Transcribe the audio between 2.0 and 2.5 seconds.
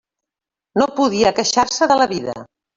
la vida.